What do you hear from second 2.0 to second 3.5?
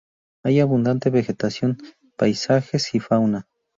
paisajes y fauna.